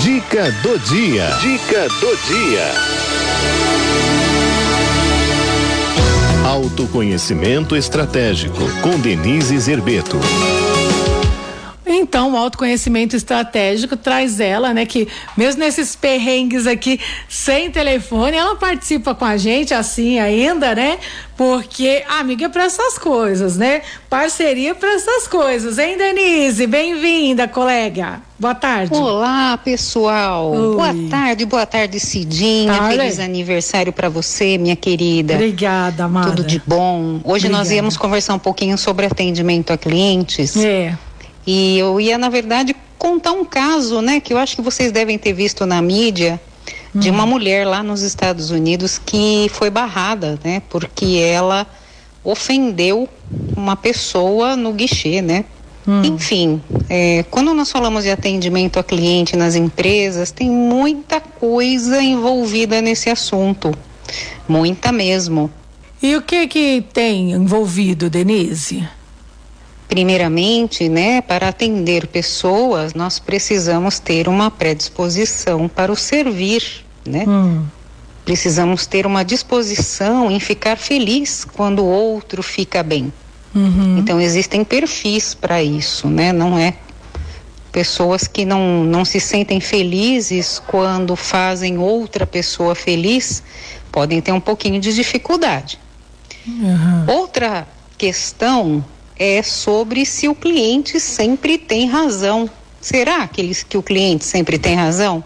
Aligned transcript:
Dica 0.00 0.52
do 0.62 0.78
dia. 0.78 1.28
Dica 1.40 1.88
do 1.88 2.16
dia. 2.28 2.72
Autoconhecimento 6.46 7.74
estratégico 7.74 8.62
com 8.80 8.98
Denise 9.00 9.58
Zerbeto. 9.58 10.20
Então, 11.90 12.32
o 12.32 12.36
autoconhecimento 12.36 13.16
estratégico 13.16 13.96
traz 13.96 14.40
ela, 14.40 14.74
né, 14.74 14.84
que 14.84 15.08
mesmo 15.36 15.60
nesses 15.60 15.96
perrengues 15.96 16.66
aqui 16.66 17.00
sem 17.28 17.70
telefone, 17.70 18.36
ela 18.36 18.56
participa 18.56 19.14
com 19.14 19.24
a 19.24 19.36
gente 19.36 19.72
assim 19.74 20.18
ainda, 20.18 20.74
né? 20.74 20.98
Porque 21.36 22.04
amiga 22.08 22.46
é 22.46 22.48
para 22.48 22.64
essas 22.64 22.98
coisas, 22.98 23.56
né? 23.56 23.82
Parceria 24.10 24.74
para 24.74 24.92
essas 24.94 25.28
coisas, 25.28 25.78
hein, 25.78 25.96
Denise? 25.96 26.66
Bem-vinda, 26.66 27.46
colega. 27.46 28.20
Boa 28.38 28.54
tarde. 28.54 28.94
Olá, 28.94 29.56
pessoal. 29.58 30.52
Oi. 30.52 30.74
Boa 30.74 31.10
tarde, 31.10 31.44
boa 31.44 31.66
tarde, 31.66 31.98
Cidinha. 32.00 32.72
Tarde. 32.72 32.96
Feliz 32.96 33.18
aniversário 33.18 33.92
para 33.92 34.08
você, 34.08 34.58
minha 34.58 34.76
querida. 34.76 35.34
Obrigada, 35.34 36.04
amada. 36.04 36.30
Tudo 36.30 36.44
de 36.44 36.60
bom. 36.66 37.20
Hoje 37.24 37.48
nós 37.48 37.62
Obrigada. 37.62 37.74
íamos 37.74 37.96
conversar 37.96 38.34
um 38.34 38.38
pouquinho 38.38 38.76
sobre 38.78 39.06
atendimento 39.06 39.72
a 39.72 39.78
clientes. 39.78 40.56
É. 40.56 40.96
E 41.50 41.78
eu 41.78 41.98
ia, 41.98 42.18
na 42.18 42.28
verdade, 42.28 42.76
contar 42.98 43.32
um 43.32 43.42
caso, 43.42 44.02
né, 44.02 44.20
que 44.20 44.34
eu 44.34 44.38
acho 44.38 44.54
que 44.54 44.60
vocês 44.60 44.92
devem 44.92 45.16
ter 45.16 45.32
visto 45.32 45.64
na 45.64 45.80
mídia, 45.80 46.38
de 46.94 47.08
uma 47.08 47.24
mulher 47.24 47.66
lá 47.66 47.82
nos 47.82 48.02
Estados 48.02 48.50
Unidos 48.50 48.98
que 48.98 49.50
foi 49.54 49.70
barrada, 49.70 50.38
né, 50.44 50.60
porque 50.68 51.16
ela 51.16 51.66
ofendeu 52.22 53.08
uma 53.56 53.76
pessoa 53.76 54.56
no 54.56 54.74
guichê, 54.74 55.22
né? 55.22 55.46
Enfim, 56.04 56.60
é, 56.90 57.24
quando 57.30 57.54
nós 57.54 57.72
falamos 57.72 58.04
de 58.04 58.10
atendimento 58.10 58.78
a 58.78 58.84
cliente 58.84 59.34
nas 59.34 59.54
empresas, 59.54 60.30
tem 60.30 60.50
muita 60.50 61.18
coisa 61.18 62.02
envolvida 62.02 62.82
nesse 62.82 63.08
assunto. 63.08 63.72
Muita 64.46 64.92
mesmo. 64.92 65.50
E 66.02 66.14
o 66.14 66.20
que 66.20 66.46
que 66.46 66.84
tem 66.92 67.32
envolvido, 67.32 68.10
Denise? 68.10 68.86
Primeiramente, 69.88 70.88
né, 70.88 71.22
para 71.22 71.48
atender 71.48 72.06
pessoas, 72.08 72.92
nós 72.92 73.18
precisamos 73.18 73.98
ter 73.98 74.28
uma 74.28 74.50
predisposição 74.50 75.66
para 75.66 75.90
o 75.90 75.96
servir, 75.96 76.62
né? 77.06 77.24
Hum. 77.26 77.64
Precisamos 78.24 78.86
ter 78.86 79.06
uma 79.06 79.24
disposição 79.24 80.30
em 80.30 80.38
ficar 80.38 80.76
feliz 80.76 81.46
quando 81.46 81.78
o 81.78 81.86
outro 81.86 82.42
fica 82.42 82.82
bem. 82.82 83.10
Uhum. 83.54 83.96
Então 83.98 84.20
existem 84.20 84.62
perfis 84.62 85.32
para 85.32 85.62
isso, 85.62 86.08
né? 86.08 86.32
Não 86.34 86.58
é 86.58 86.74
pessoas 87.72 88.26
que 88.26 88.44
não, 88.44 88.84
não 88.84 89.04
se 89.04 89.20
sentem 89.20 89.60
felizes 89.60 90.60
quando 90.66 91.16
fazem 91.16 91.78
outra 91.78 92.26
pessoa 92.26 92.74
feliz 92.74 93.42
podem 93.90 94.20
ter 94.20 94.32
um 94.32 94.40
pouquinho 94.40 94.80
de 94.80 94.94
dificuldade. 94.94 95.78
Uhum. 96.46 97.04
Outra 97.06 97.66
questão 97.96 98.84
é 99.18 99.42
sobre 99.42 100.06
se 100.06 100.28
o 100.28 100.34
cliente 100.34 101.00
sempre 101.00 101.58
tem 101.58 101.86
razão. 101.86 102.48
Será 102.80 103.26
que, 103.26 103.40
eles, 103.40 103.62
que 103.62 103.76
o 103.76 103.82
cliente 103.82 104.24
sempre 104.24 104.58
tem 104.58 104.76
razão? 104.76 105.22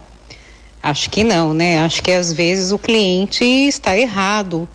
Acho 0.83 1.11
que 1.11 1.23
não, 1.23 1.53
né? 1.53 1.79
Acho 1.81 2.03
que 2.03 2.11
às 2.11 2.33
vezes 2.33 2.73
o 2.73 2.79
cliente 2.79 3.45
está 3.45 3.97
errado 3.97 4.69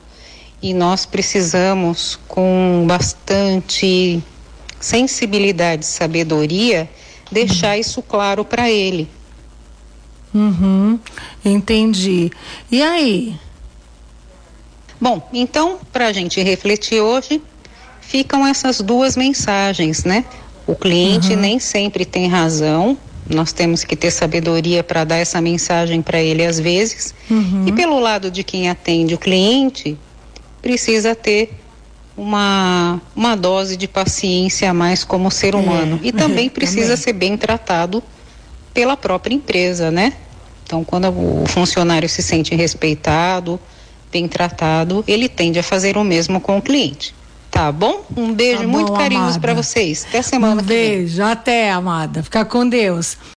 e 0.61 0.73
nós 0.73 1.05
precisamos, 1.05 2.17
com 2.27 2.85
bastante 2.87 4.23
sensibilidade 4.79 5.83
e 5.83 5.87
sabedoria, 5.87 6.89
deixar 7.31 7.77
isso 7.77 8.01
claro 8.01 8.45
para 8.45 8.69
ele. 8.69 9.09
Uhum. 10.33 10.99
Entendi. 11.43 12.31
E 12.71 12.81
aí? 12.81 13.35
Bom, 14.99 15.27
então, 15.33 15.79
para 15.91 16.07
a 16.07 16.13
gente 16.13 16.41
refletir 16.41 17.01
hoje, 17.01 17.41
ficam 18.07 18.47
essas 18.47 18.79
duas 18.79 19.17
mensagens, 19.17 20.05
né? 20.05 20.23
O 20.65 20.75
cliente 20.75 21.35
nem 21.35 21.59
sempre 21.59 22.05
tem 22.05 22.27
razão, 22.27 22.97
nós 23.29 23.51
temos 23.51 23.83
que 23.83 23.95
ter 23.95 24.11
sabedoria 24.11 24.83
para 24.83 25.03
dar 25.03 25.17
essa 25.17 25.41
mensagem 25.41 26.01
para 26.01 26.21
ele 26.21 26.45
às 26.45 26.59
vezes. 26.59 27.13
E 27.65 27.71
pelo 27.73 27.99
lado 27.99 28.31
de 28.31 28.43
quem 28.43 28.69
atende 28.69 29.13
o 29.13 29.17
cliente, 29.17 29.97
precisa 30.61 31.13
ter 31.13 31.53
uma, 32.15 33.01
uma 33.15 33.35
dose 33.35 33.75
de 33.75 33.87
paciência 33.87 34.69
a 34.69 34.73
mais 34.73 35.03
como 35.03 35.29
ser 35.29 35.53
humano. 35.53 35.99
e 36.01 36.11
também 36.11 36.47
é, 36.47 36.49
precisa 36.49 36.81
também. 36.81 36.97
ser 36.97 37.13
bem 37.13 37.37
tratado 37.37 38.01
pela 38.73 38.95
própria 38.95 39.35
empresa, 39.35 39.91
né? 39.91 40.13
Então, 40.63 40.83
quando 40.83 41.09
o 41.09 41.45
funcionário 41.47 42.07
se 42.07 42.21
sente 42.21 42.55
respeitado, 42.55 43.59
bem 44.11 44.27
tratado, 44.27 45.03
ele 45.07 45.29
tende 45.29 45.59
a 45.59 45.63
fazer 45.63 45.97
o 45.97 46.03
mesmo 46.03 46.39
com 46.39 46.57
o 46.57 46.61
cliente. 46.61 47.13
Tá 47.49 47.71
bom? 47.71 48.05
Um 48.15 48.33
beijo 48.33 48.61
Tá 48.61 48.67
muito 48.67 48.91
bom, 48.91 48.97
carinhoso 48.97 49.25
amada. 49.29 49.39
para 49.39 49.53
vocês. 49.55 50.05
Até 50.07 50.21
semana 50.21 50.55
um 50.55 50.57
que 50.57 50.63
vem. 50.65 50.97
beijo, 50.99 51.23
até, 51.23 51.71
amada. 51.71 52.21
Fica 52.21 52.45
com 52.45 52.67
Deus. 52.67 53.17